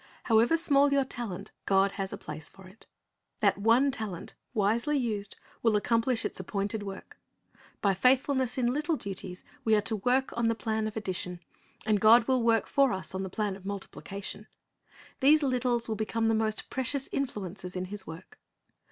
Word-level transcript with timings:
However 0.23 0.57
small 0.57 0.91
your 0.91 1.05
talent, 1.05 1.51
God 1.67 1.91
has 1.91 2.11
a 2.11 2.17
place 2.17 2.49
for 2.49 2.67
it. 2.67 2.87
That 3.39 3.59
one 3.59 3.91
talent, 3.91 4.33
wisely 4.51 4.97
used, 4.97 5.35
will 5.61 5.75
accomplish 5.75 6.25
its 6.25 6.39
appointed 6.39 6.81
work. 6.81 7.19
By 7.81 7.93
faithfulness 7.93 8.57
in 8.57 8.65
little 8.73 8.95
duties, 8.95 9.43
we 9.63 9.75
are 9.75 9.81
to 9.81 9.97
work 9.97 10.35
on 10.35 10.47
the 10.47 10.55
plan 10.55 10.87
of 10.87 10.97
addition, 10.97 11.39
and 11.85 12.01
God 12.01 12.27
will 12.27 12.41
work 12.41 12.65
for 12.65 12.91
us 12.93 13.13
on 13.13 13.21
the 13.21 13.29
plan 13.29 13.55
of 13.55 13.63
multiplication. 13.63 14.47
These 15.19 15.43
littles 15.43 15.87
will 15.87 15.93
become 15.95 16.29
the 16.29 16.33
most 16.33 16.71
precious 16.71 17.07
influences 17.11 17.75
in 17.75 17.85
His 17.85 18.07
work. 18.07 18.39